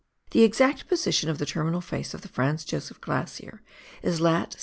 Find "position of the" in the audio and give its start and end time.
0.87-1.45